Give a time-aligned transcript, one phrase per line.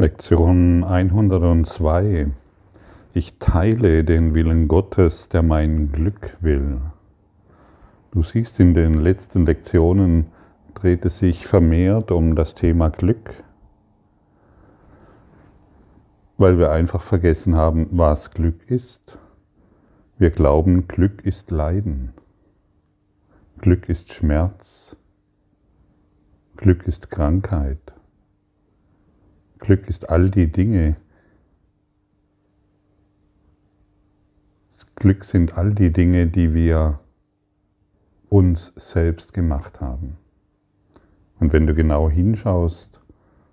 [0.00, 2.28] Lektion 102.
[3.14, 6.80] Ich teile den Willen Gottes, der mein Glück will.
[8.12, 10.28] Du siehst, in den letzten Lektionen
[10.74, 13.42] dreht es sich vermehrt um das Thema Glück,
[16.36, 19.18] weil wir einfach vergessen haben, was Glück ist.
[20.16, 22.12] Wir glauben, Glück ist Leiden.
[23.58, 24.94] Glück ist Schmerz.
[26.56, 27.97] Glück ist Krankheit.
[29.58, 30.96] Glück ist all die Dinge.
[34.98, 36.98] Glück sind all die Dinge, die wir
[38.28, 40.16] uns selbst gemacht haben.
[41.38, 43.00] Und wenn du genau hinschaust,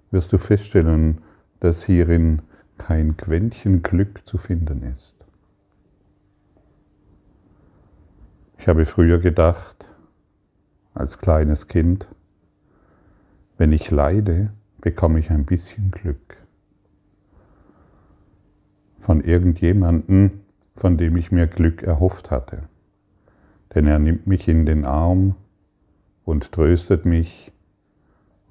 [0.10, 1.22] wirst du feststellen,
[1.60, 2.42] dass hierin
[2.80, 5.16] kein Quäntchen Glück zu finden ist.
[8.58, 9.86] Ich habe früher gedacht,
[10.96, 12.08] als kleines Kind,
[13.60, 14.52] wenn ich leide,
[14.86, 16.38] bekomme ich ein bisschen Glück.
[19.00, 20.42] Von irgendjemandem,
[20.76, 22.70] von dem ich mir Glück erhofft hatte.
[23.74, 25.34] Denn er nimmt mich in den Arm
[26.24, 27.52] und tröstet mich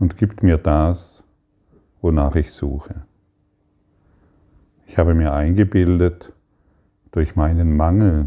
[0.01, 1.23] und gibt mir das,
[2.03, 3.05] wonach ich suche.
[4.89, 6.33] Ich habe mir eingebildet,
[7.13, 8.27] durch meinen Mangel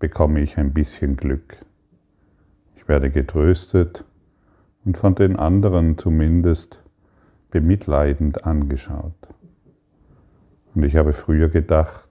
[0.00, 1.56] bekomme ich ein bisschen Glück.
[2.74, 4.04] Ich werde getröstet
[4.84, 6.82] und von den anderen zumindest
[7.50, 9.14] bemitleidend angeschaut.
[10.74, 12.08] Und ich habe früher gedacht,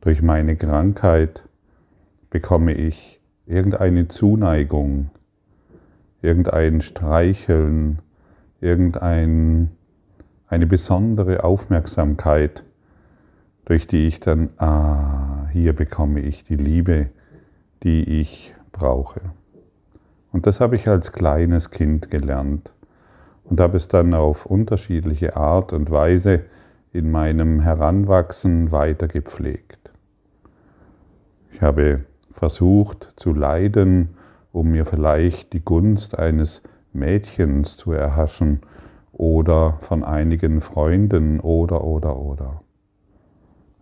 [0.00, 1.44] durch meine Krankheit
[2.30, 5.10] bekomme ich irgendeine Zuneigung,
[6.22, 8.00] irgendein Streicheln,
[8.60, 9.68] irgendeine
[10.48, 12.64] besondere Aufmerksamkeit,
[13.64, 17.10] durch die ich dann, ah, hier bekomme ich die Liebe,
[17.82, 19.20] die ich brauche.
[20.32, 22.72] Und das habe ich als kleines Kind gelernt
[23.52, 26.44] und habe es dann auf unterschiedliche Art und Weise
[26.90, 29.90] in meinem Heranwachsen weiter gepflegt.
[31.52, 34.16] Ich habe versucht zu leiden,
[34.52, 36.62] um mir vielleicht die Gunst eines
[36.94, 38.62] Mädchens zu erhaschen
[39.12, 42.62] oder von einigen Freunden oder oder oder.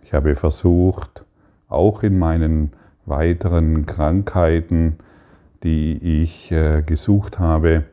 [0.03, 1.25] Ich habe versucht,
[1.69, 2.73] auch in meinen
[3.07, 4.97] weiteren Krankheiten,
[5.63, 7.85] die ich äh, gesucht habe,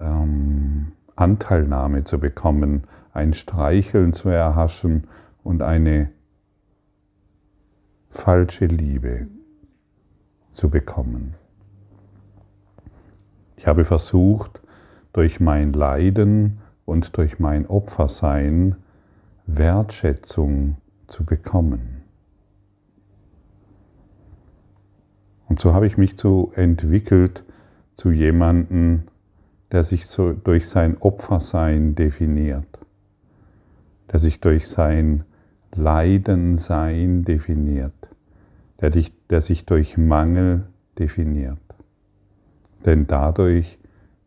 [0.00, 5.06] ähm, Anteilnahme zu bekommen, ein Streicheln zu erhaschen
[5.42, 6.10] und eine
[8.10, 9.26] falsche Liebe
[10.52, 11.34] zu bekommen.
[13.56, 14.60] Ich habe versucht,
[15.12, 18.76] durch mein Leiden und durch mein Opfersein
[19.46, 20.76] Wertschätzung
[21.06, 22.02] zu bekommen.
[25.48, 27.44] Und so habe ich mich so entwickelt
[27.94, 29.04] zu jemandem,
[29.74, 32.78] der sich so durch sein Opfersein definiert,
[34.12, 35.24] der sich durch sein
[35.74, 37.92] Leidensein definiert,
[38.80, 40.62] der, dich, der sich durch Mangel
[40.96, 41.58] definiert.
[42.84, 43.76] Denn dadurch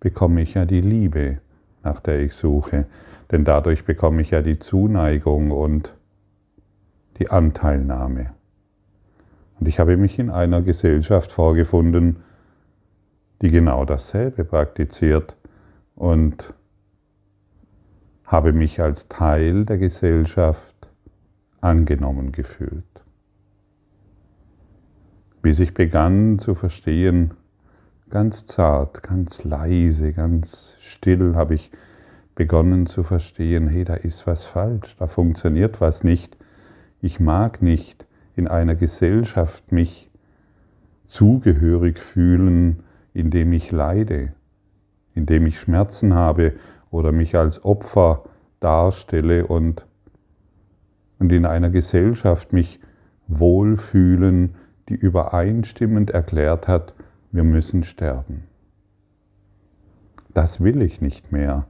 [0.01, 1.37] bekomme ich ja die Liebe,
[1.81, 2.85] nach der ich suche,
[3.31, 5.95] denn dadurch bekomme ich ja die Zuneigung und
[7.19, 8.31] die Anteilnahme.
[9.61, 12.17] Und ich habe mich in einer Gesellschaft vorgefunden,
[13.41, 15.35] die genau dasselbe praktiziert
[15.95, 16.53] und
[18.25, 20.75] habe mich als Teil der Gesellschaft
[21.61, 22.83] angenommen gefühlt.
[25.41, 27.31] Bis ich begann zu verstehen,
[28.09, 31.71] ganz zart, ganz leise, ganz still habe ich
[32.35, 36.37] begonnen zu verstehen, hey, da ist was falsch, da funktioniert was nicht.
[37.01, 38.05] Ich mag nicht
[38.35, 40.09] in einer Gesellschaft mich
[41.07, 42.83] zugehörig fühlen,
[43.17, 44.33] indem ich leide,
[45.15, 46.53] indem ich Schmerzen habe
[46.91, 48.25] oder mich als Opfer
[48.59, 49.87] darstelle und,
[51.17, 52.79] und in einer Gesellschaft mich
[53.27, 54.53] wohlfühlen,
[54.87, 56.93] die übereinstimmend erklärt hat,
[57.31, 58.43] wir müssen sterben.
[60.35, 61.65] Das will ich nicht mehr.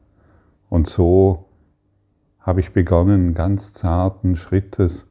[0.67, 1.45] Und so
[2.39, 5.07] habe ich begonnen, ganz zarten Schrittes,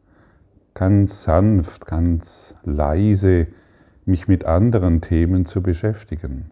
[0.74, 3.46] ganz sanft, ganz leise,
[4.06, 6.50] mich mit anderen Themen zu beschäftigen.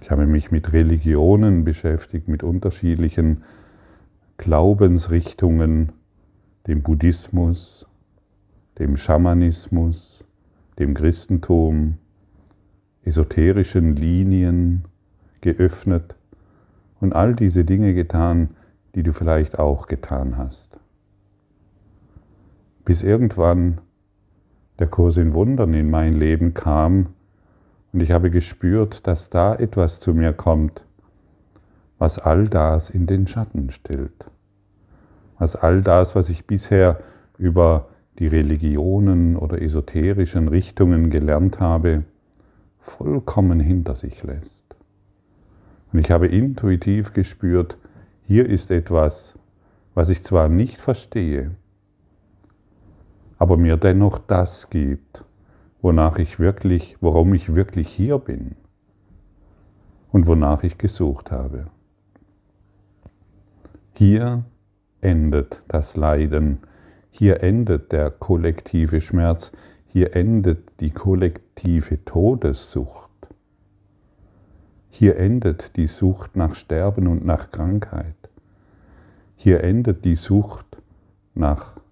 [0.00, 3.42] Ich habe mich mit Religionen beschäftigt, mit unterschiedlichen
[4.36, 5.92] Glaubensrichtungen,
[6.66, 7.86] dem Buddhismus,
[8.78, 10.26] dem Schamanismus,
[10.78, 11.96] dem Christentum,
[13.02, 14.84] esoterischen Linien
[15.40, 16.16] geöffnet
[17.00, 18.50] und all diese Dinge getan,
[18.94, 20.78] die du vielleicht auch getan hast.
[22.84, 23.78] Bis irgendwann
[24.78, 27.08] der Kurs in Wundern in mein Leben kam
[27.92, 30.84] und ich habe gespürt, dass da etwas zu mir kommt,
[31.98, 34.26] was all das in den Schatten stellt.
[35.38, 37.00] Was all das, was ich bisher
[37.38, 37.88] über
[38.18, 42.04] die Religionen oder esoterischen Richtungen gelernt habe,
[42.80, 44.64] vollkommen hinter sich lässt.
[45.92, 47.78] Und ich habe intuitiv gespürt,
[48.26, 49.38] hier ist etwas,
[49.94, 51.52] was ich zwar nicht verstehe,
[53.44, 55.22] aber mir dennoch das gibt,
[55.82, 58.56] wonach ich wirklich, warum ich wirklich hier bin
[60.12, 61.66] und wonach ich gesucht habe.
[63.92, 64.46] Hier
[65.02, 66.60] endet das Leiden,
[67.10, 69.52] hier endet der kollektive Schmerz,
[69.88, 73.10] hier endet die kollektive Todessucht.
[74.88, 78.16] Hier endet die Sucht nach Sterben und nach Krankheit.
[79.36, 80.78] Hier endet die Sucht
[81.34, 81.83] nach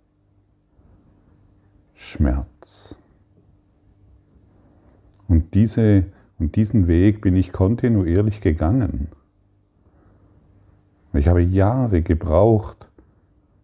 [2.12, 2.96] Schmerz.
[5.28, 6.04] Und, diese,
[6.38, 9.08] und diesen Weg bin ich kontinuierlich gegangen.
[11.14, 12.86] Ich habe Jahre gebraucht,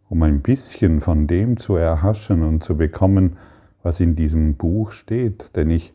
[0.08, 3.36] um ein bisschen von dem zu erhaschen und zu bekommen,
[3.82, 5.54] was in diesem Buch steht.
[5.54, 5.92] Denn ich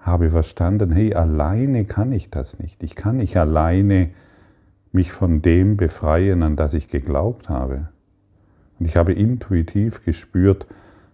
[0.00, 2.82] habe verstanden, hey, alleine kann ich das nicht.
[2.82, 4.10] Ich kann nicht alleine
[4.90, 7.88] mich von dem befreien, an das ich geglaubt habe.
[8.80, 10.66] Und ich habe intuitiv gespürt,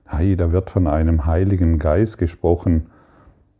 [0.08, 2.86] hey, da wird von einem Heiligen Geist gesprochen.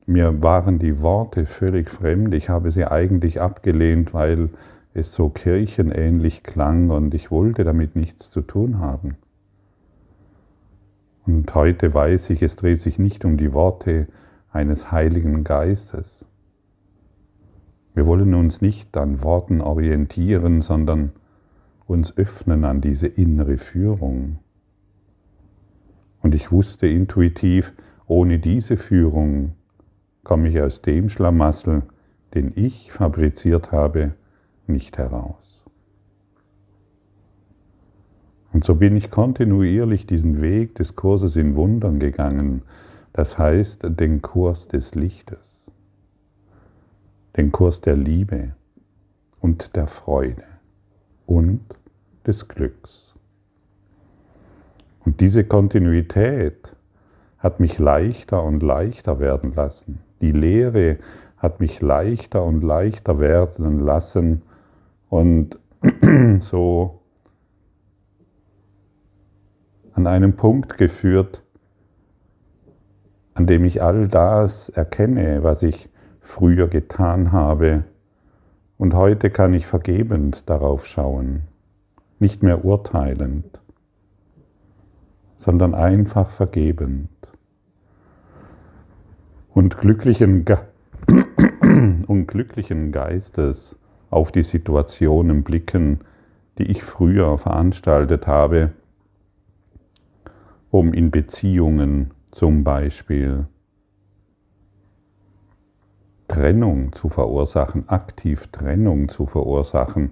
[0.07, 2.35] Mir waren die Worte völlig fremd.
[2.35, 4.49] Ich habe sie eigentlich abgelehnt, weil
[4.95, 9.17] es so kirchenähnlich klang und ich wollte damit nichts zu tun haben.
[11.27, 14.07] Und heute weiß ich, es dreht sich nicht um die Worte
[14.51, 16.25] eines Heiligen Geistes.
[17.95, 21.13] Wir wollen uns nicht an Worten orientieren, sondern
[21.87, 24.39] uns öffnen an diese innere Führung.
[26.29, 27.73] Und ich wusste intuitiv,
[28.07, 29.53] ohne diese Führung
[30.25, 31.85] komme ich aus dem Schlamassel,
[32.35, 34.13] den ich fabriziert habe,
[34.67, 35.65] nicht heraus.
[38.53, 42.61] Und so bin ich kontinuierlich diesen Weg des Kurses in Wundern gegangen,
[43.15, 45.65] das heißt den Kurs des Lichtes,
[47.39, 48.55] den Kurs der Liebe
[49.41, 50.45] und der Freude
[51.25, 51.63] und
[52.27, 53.08] des Glücks.
[55.09, 56.77] Und diese Kontinuität
[57.39, 60.01] hat mich leichter und leichter werden lassen.
[60.21, 60.99] Die Lehre
[61.39, 64.43] hat mich leichter und leichter werden lassen
[65.09, 65.59] und
[66.41, 67.01] so
[69.95, 71.43] an einem Punkt geführt,
[73.33, 75.89] an dem ich all das erkenne, was ich
[76.21, 77.85] früher getan habe.
[78.77, 81.45] Und heute kann ich vergebend darauf schauen,
[82.19, 83.59] nicht mehr urteilend,
[85.39, 87.09] sondern einfach vergebend.
[89.55, 90.59] Und glücklichen, Ge
[92.07, 93.77] und glücklichen Geistes
[94.11, 96.01] auf die Situationen blicken,
[96.59, 98.73] die ich früher veranstaltet habe,
[100.71, 103.47] um in Beziehungen zum Beispiel
[106.27, 110.11] Trennung zu verursachen, aktiv Trennung zu verursachen.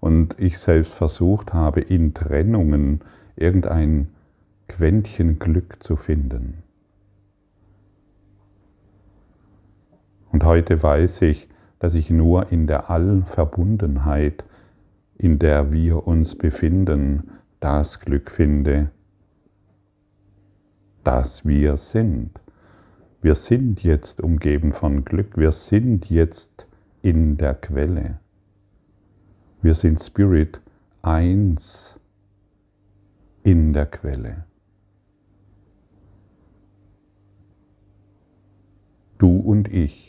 [0.00, 3.00] Und ich selbst versucht habe, in Trennungen
[3.36, 4.08] irgendein
[4.68, 6.62] Quäntchen Glück zu finden.
[10.30, 14.44] Und heute weiß ich, dass ich nur in der Allverbundenheit,
[15.16, 18.90] in der wir uns befinden, das Glück finde,
[21.02, 22.40] das wir sind.
[23.20, 26.66] Wir sind jetzt umgeben von Glück, wir sind jetzt
[27.02, 28.20] in der Quelle.
[29.60, 30.60] Wir sind Spirit
[31.02, 31.98] eins
[33.42, 34.47] in der Quelle.
[39.18, 40.08] Du und ich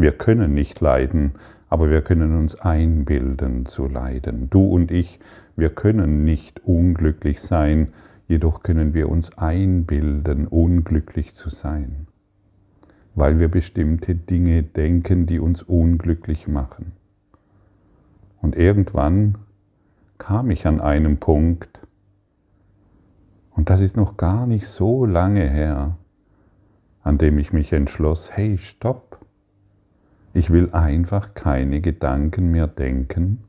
[0.00, 1.32] wir können nicht leiden,
[1.68, 4.48] aber wir können uns einbilden zu leiden.
[4.48, 5.20] Du und ich,
[5.56, 7.88] wir können nicht unglücklich sein,
[8.26, 12.06] jedoch können wir uns einbilden, unglücklich zu sein,
[13.14, 16.92] weil wir bestimmte Dinge denken, die uns unglücklich machen.
[18.40, 19.34] Und irgendwann
[20.16, 21.78] kam ich an einem Punkt,
[23.54, 25.98] und das ist noch gar nicht so lange her,
[27.02, 29.18] an dem ich mich entschloss, hey, stopp,
[30.32, 33.44] ich will einfach keine Gedanken mehr denken,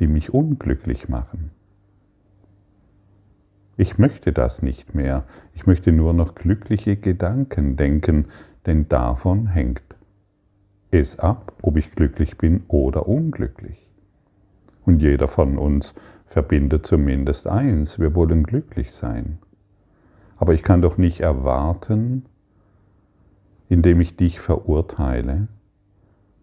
[0.00, 1.50] die mich unglücklich machen.
[3.76, 5.24] Ich möchte das nicht mehr.
[5.54, 8.26] Ich möchte nur noch glückliche Gedanken denken,
[8.66, 9.82] denn davon hängt
[10.90, 13.88] es ab, ob ich glücklich bin oder unglücklich.
[14.84, 15.94] Und jeder von uns
[16.26, 19.38] verbindet zumindest eins, wir wollen glücklich sein.
[20.36, 22.26] Aber ich kann doch nicht erwarten,
[23.68, 25.48] indem ich dich verurteile,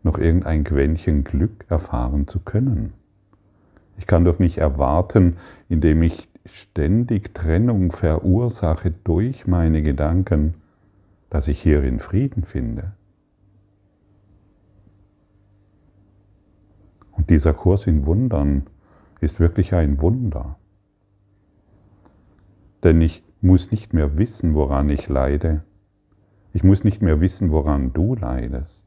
[0.03, 2.93] noch irgendein Quäntchen Glück erfahren zu können.
[3.97, 5.37] Ich kann doch nicht erwarten,
[5.69, 10.55] indem ich ständig Trennung verursache durch meine Gedanken,
[11.29, 12.93] dass ich hierin Frieden finde.
[17.11, 18.63] Und dieser Kurs in Wundern
[19.19, 20.57] ist wirklich ein Wunder.
[22.83, 25.63] Denn ich muss nicht mehr wissen, woran ich leide.
[26.53, 28.85] Ich muss nicht mehr wissen, woran du leidest.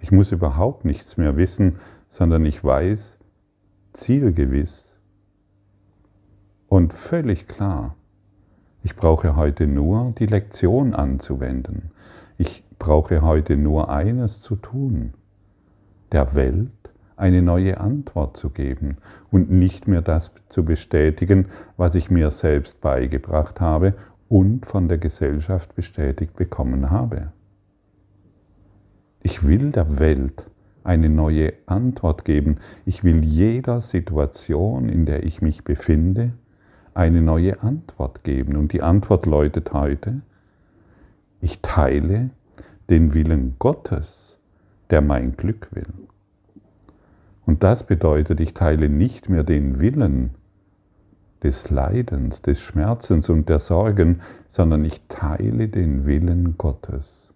[0.00, 1.76] Ich muss überhaupt nichts mehr wissen,
[2.08, 3.18] sondern ich weiß
[3.92, 4.96] zielgewiss
[6.68, 7.96] und völlig klar,
[8.82, 11.90] ich brauche heute nur die Lektion anzuwenden.
[12.38, 15.14] Ich brauche heute nur eines zu tun,
[16.12, 16.70] der Welt
[17.16, 18.98] eine neue Antwort zu geben
[19.30, 23.94] und nicht mehr das zu bestätigen, was ich mir selbst beigebracht habe
[24.28, 27.32] und von der Gesellschaft bestätigt bekommen habe.
[29.22, 30.48] Ich will der Welt
[30.84, 32.58] eine neue Antwort geben.
[32.84, 36.32] Ich will jeder Situation, in der ich mich befinde,
[36.94, 38.56] eine neue Antwort geben.
[38.56, 40.20] Und die Antwort lautet heute,
[41.40, 42.30] ich teile
[42.88, 44.38] den Willen Gottes,
[44.90, 45.92] der mein Glück will.
[47.44, 50.30] Und das bedeutet, ich teile nicht mehr den Willen
[51.46, 57.32] des Leidens, des Schmerzens und der Sorgen, sondern ich teile den Willen Gottes,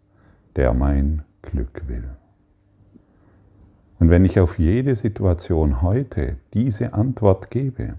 [0.57, 2.11] der mein Glück will.
[4.01, 7.95] Und wenn ich auf jede Situation heute diese Antwort gebe,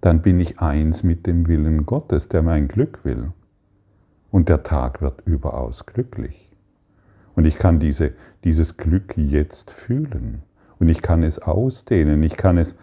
[0.00, 3.32] dann bin ich eins mit dem Willen Gottes, der mein Glück will.
[4.30, 6.48] Und der Tag wird überaus glücklich.
[7.34, 10.44] Und ich kann diese, dieses Glück jetzt fühlen.
[10.78, 12.74] Und ich kann es ausdehnen, ich kann es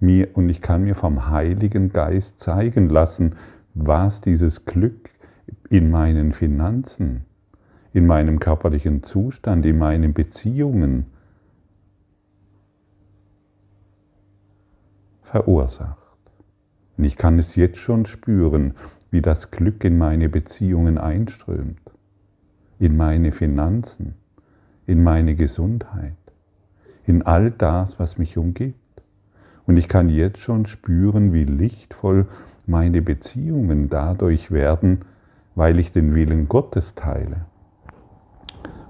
[0.00, 3.36] mir und ich kann mir vom Heiligen Geist zeigen lassen,
[3.74, 5.10] was dieses Glück
[5.68, 7.24] in meinen Finanzen,
[7.92, 11.06] in meinem körperlichen Zustand, in meinen Beziehungen
[15.22, 16.02] verursacht.
[16.96, 18.74] Und ich kann es jetzt schon spüren,
[19.10, 21.80] wie das Glück in meine Beziehungen einströmt,
[22.78, 24.14] in meine Finanzen,
[24.86, 26.16] in meine Gesundheit
[27.06, 28.78] in all das, was mich umgibt.
[29.66, 32.26] Und ich kann jetzt schon spüren, wie lichtvoll
[32.66, 35.04] meine Beziehungen dadurch werden,
[35.54, 37.46] weil ich den Willen Gottes teile.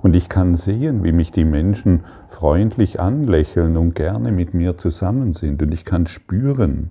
[0.02, 5.32] Und ich kann sehen, wie mich die Menschen freundlich anlächeln und gerne mit mir zusammen
[5.32, 5.62] sind.
[5.62, 6.90] Und ich kann spüren,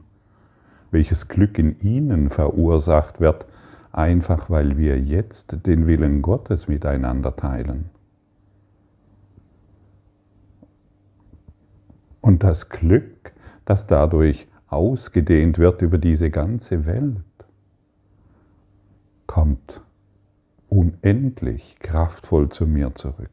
[0.91, 3.45] welches Glück in ihnen verursacht wird,
[3.91, 7.85] einfach weil wir jetzt den Willen Gottes miteinander teilen.
[12.19, 13.34] Und das Glück,
[13.65, 17.23] das dadurch ausgedehnt wird über diese ganze Welt,
[19.27, 19.81] kommt
[20.69, 23.29] unendlich kraftvoll zu mir zurück.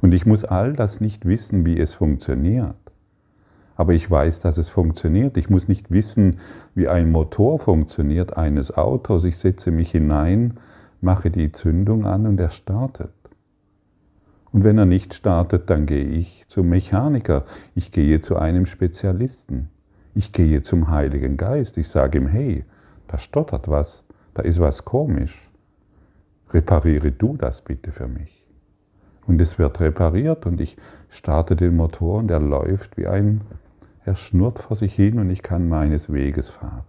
[0.00, 2.76] Und ich muss all das nicht wissen, wie es funktioniert.
[3.76, 5.36] Aber ich weiß, dass es funktioniert.
[5.36, 6.38] Ich muss nicht wissen,
[6.74, 9.24] wie ein Motor funktioniert eines Autos.
[9.24, 10.58] Ich setze mich hinein,
[11.00, 13.13] mache die Zündung an und er startet.
[14.54, 17.44] Und wenn er nicht startet, dann gehe ich zum Mechaniker,
[17.74, 19.68] ich gehe zu einem Spezialisten,
[20.14, 22.64] ich gehe zum Heiligen Geist, ich sage ihm, hey,
[23.08, 25.50] da stottert was, da ist was komisch,
[26.50, 28.46] repariere du das bitte für mich.
[29.26, 30.76] Und es wird repariert und ich
[31.08, 33.40] starte den Motor und er läuft wie ein,
[34.04, 36.84] er schnurrt vor sich hin und ich kann meines Weges fahren.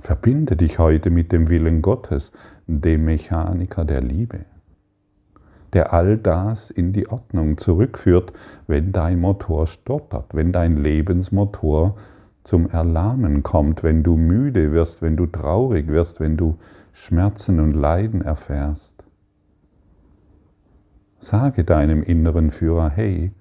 [0.00, 2.32] Verbinde dich heute mit dem Willen Gottes,
[2.66, 4.46] dem Mechaniker der Liebe
[5.72, 8.32] der all das in die Ordnung zurückführt,
[8.66, 11.96] wenn dein Motor stottert, wenn dein Lebensmotor
[12.44, 16.58] zum Erlahmen kommt, wenn du müde wirst, wenn du traurig wirst, wenn du
[16.92, 18.94] Schmerzen und Leiden erfährst.
[21.18, 23.32] Sage deinem inneren Führer, hey,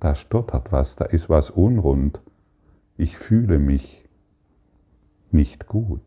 [0.00, 2.20] da stottert was, da ist was unrund,
[2.96, 4.08] ich fühle mich
[5.30, 6.00] nicht gut.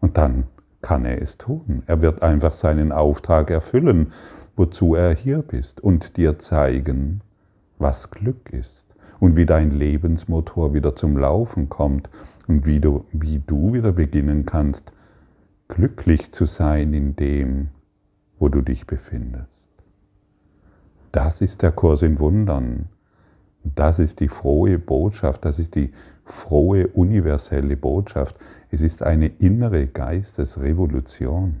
[0.00, 0.44] Und dann
[0.82, 1.82] kann er es tun.
[1.86, 4.12] Er wird einfach seinen Auftrag erfüllen,
[4.56, 7.20] wozu er hier bist und dir zeigen,
[7.78, 8.86] was Glück ist
[9.20, 12.10] und wie dein Lebensmotor wieder zum Laufen kommt
[12.46, 14.92] und wie du, wie du wieder beginnen kannst,
[15.68, 17.68] glücklich zu sein in dem,
[18.38, 19.68] wo du dich befindest.
[21.12, 22.88] Das ist der Kurs in Wundern.
[23.64, 25.92] Das ist die frohe Botschaft, das ist die
[26.30, 28.36] frohe universelle Botschaft.
[28.70, 31.56] Es ist eine innere Geistesrevolution.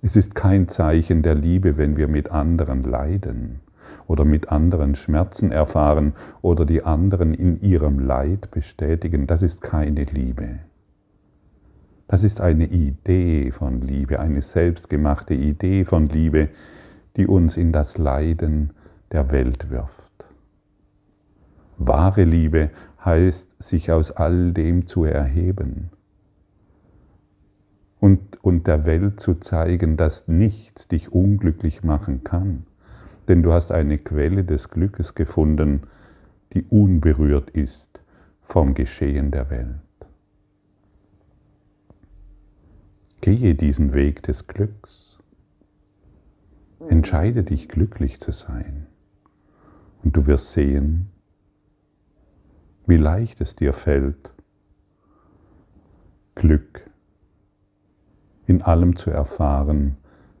[0.00, 3.60] Es ist kein Zeichen der Liebe, wenn wir mit anderen leiden.
[4.06, 10.04] oder mit anderen Schmerzen erfahren oder die anderen in ihrem Leid bestätigen, das ist keine
[10.04, 10.60] Liebe.
[12.06, 16.48] Das ist eine Idee von Liebe, eine selbstgemachte Idee von Liebe,
[17.16, 18.72] die uns in das Leiden
[19.12, 20.26] der Welt wirft.
[21.78, 22.70] Wahre Liebe
[23.04, 25.90] heißt, sich aus all dem zu erheben
[28.00, 32.64] und, und der Welt zu zeigen, dass nichts dich unglücklich machen kann.
[33.26, 35.82] Denn du hast eine Quelle des Glückes gefunden,
[36.54, 38.00] die unberührt ist
[38.40, 39.76] vom Geschehen der Welt.
[43.20, 45.18] Gehe diesen Weg des Glücks.
[46.88, 48.87] Entscheide dich glücklich zu sein.
[50.02, 51.10] Und du wirst sehen,
[52.86, 54.32] wie leicht es dir fällt,
[56.34, 56.88] Glück
[58.46, 59.96] in allem zu erfahren,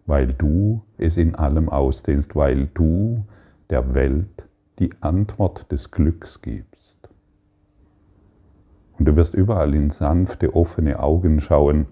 [0.06, 3.26] weil du es in allem ausdehnst, weil du
[3.68, 4.48] der Welt
[4.78, 6.96] die Antwort des Glücks gibst.
[8.98, 11.86] Und du wirst überall in sanfte, offene Augen schauen,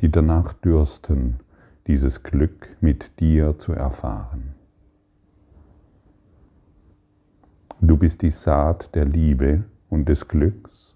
[0.00, 1.40] die danach dürsten,
[1.86, 4.55] dieses Glück mit dir zu erfahren.
[7.80, 10.94] Du bist die Saat der Liebe und des Glücks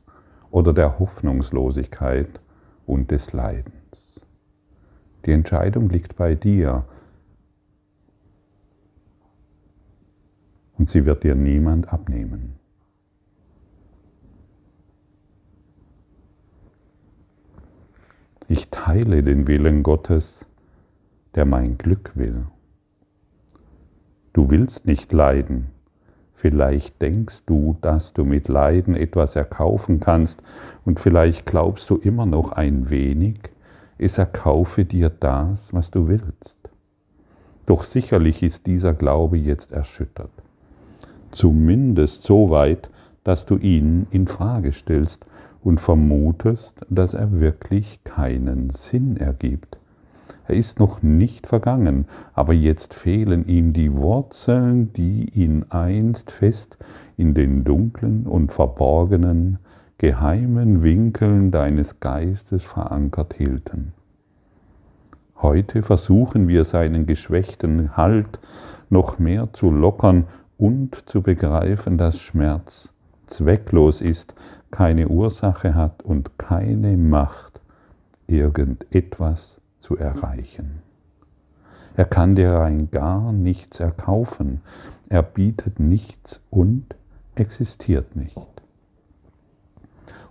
[0.51, 2.41] oder der Hoffnungslosigkeit
[2.87, 4.21] und des Leidens.
[5.27, 6.87] Die Entscheidung liegt bei dir.
[10.79, 12.55] Und sie wird dir niemand abnehmen.
[18.49, 20.47] Ich teile den Willen Gottes,
[21.35, 22.47] der mein Glück will.
[24.33, 25.71] Du willst nicht leiden.
[26.41, 30.43] Vielleicht denkst du, dass du mit Leiden etwas erkaufen kannst
[30.87, 33.37] und vielleicht glaubst du immer noch ein wenig,
[33.99, 36.57] es erkaufe dir das, was du willst.
[37.67, 40.31] Doch sicherlich ist dieser Glaube jetzt erschüttert.
[41.31, 42.89] Zumindest so weit,
[43.23, 45.27] dass du ihn in Frage stellst
[45.63, 49.77] und vermutest, dass er wirklich keinen Sinn ergibt.
[50.51, 56.77] Er ist noch nicht vergangen, aber jetzt fehlen ihm die Wurzeln, die ihn einst fest
[57.17, 59.61] in den dunklen und verborgenen
[59.99, 63.93] geheimen Winkeln deines Geistes verankert hielten.
[65.37, 68.41] Heute versuchen wir seinen geschwächten Halt
[68.89, 70.25] noch mehr zu lockern
[70.59, 72.93] und zu begreifen, dass Schmerz
[73.27, 74.35] zwecklos ist,
[74.73, 77.61] keine Ursache hat und keine Macht,
[78.27, 80.83] irgendetwas zu erreichen.
[81.97, 84.61] Er kann dir rein gar nichts erkaufen,
[85.09, 86.95] er bietet nichts und
[87.35, 88.37] existiert nicht.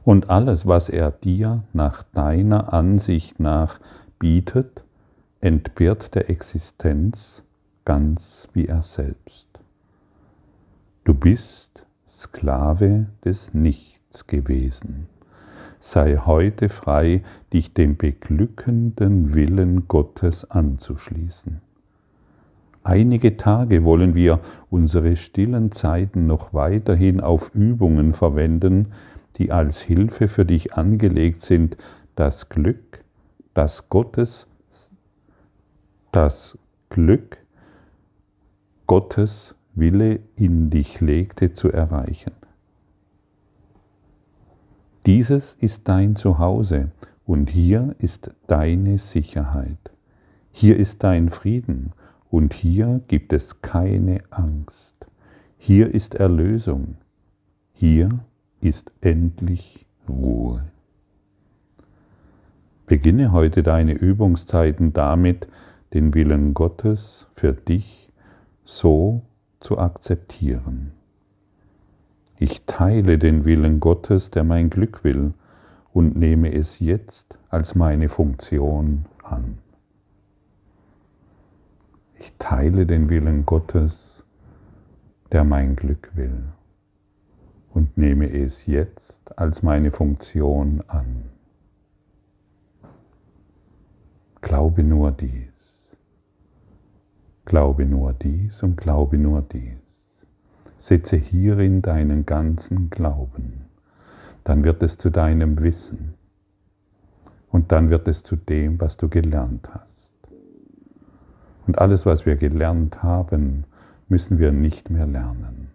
[0.03, 3.79] Und alles, was er dir nach deiner Ansicht nach
[4.17, 4.83] bietet,
[5.41, 7.43] entbehrt der Existenz
[7.85, 9.47] ganz wie er selbst.
[11.03, 15.07] Du bist Sklave des Nichts gewesen.
[15.79, 21.61] Sei heute frei, dich dem beglückenden Willen Gottes anzuschließen.
[22.83, 24.39] Einige Tage wollen wir
[24.69, 28.87] unsere stillen Zeiten noch weiterhin auf Übungen verwenden,
[29.37, 31.77] die als Hilfe für dich angelegt sind,
[32.15, 33.03] das Glück,
[33.53, 34.47] das Gottes,
[36.11, 36.57] das
[36.89, 37.37] Glück
[38.87, 42.38] Gottes Wille in dich legte, zu erreichen.
[45.09, 46.91] Dieses ist dein Zuhause
[47.25, 49.79] und hier ist deine Sicherheit.
[50.51, 51.93] Hier ist dein Frieden
[52.29, 55.07] und hier gibt es keine Angst.
[55.57, 56.97] Hier ist Erlösung.
[57.73, 58.19] Hier
[58.61, 60.65] ist endlich Ruhe.
[62.85, 65.47] Beginne heute deine Übungszeiten damit,
[65.91, 68.11] den Willen Gottes für dich
[68.63, 69.23] so
[69.59, 70.98] zu akzeptieren.
[72.41, 75.33] Ich teile den Willen Gottes, der mein Glück will,
[75.91, 79.57] und nehme es jetzt als meine Funktion an.
[82.17, 84.23] Ich teile den Willen Gottes,
[85.33, 86.45] der mein Glück will
[87.73, 91.25] und nehme es jetzt als meine Funktion an.
[94.39, 95.97] Glaube nur dies.
[97.43, 99.88] Glaube nur dies und glaube nur dies.
[100.79, 103.65] Setze hierin deinen ganzen Glauben.
[104.45, 106.13] Dann wird es zu deinem Wissen.
[107.51, 110.11] Und dann wird es zu dem, was du gelernt hast.
[111.67, 113.65] Und alles, was wir gelernt haben,
[114.07, 115.69] müssen wir nicht mehr lernen.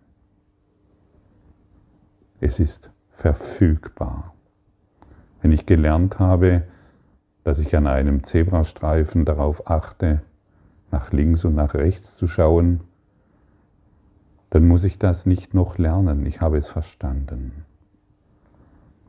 [2.41, 4.35] Es ist verfügbar.
[5.43, 6.63] Wenn ich gelernt habe,
[7.45, 10.23] dass ich an einem Zebrastreifen darauf achte,
[10.91, 12.81] nach links und nach rechts zu schauen,
[14.55, 17.65] dann muss ich das nicht noch lernen, ich habe es verstanden.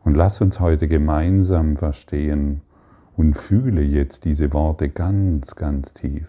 [0.03, 2.62] Und lass uns heute gemeinsam verstehen
[3.15, 6.27] und fühle jetzt diese Worte ganz, ganz tief.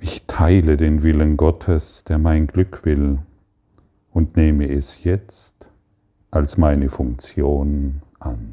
[0.00, 3.20] Ich teile den Willen Gottes, der mein Glück will,
[4.12, 5.54] und nehme es jetzt
[6.30, 8.52] als meine Funktion an.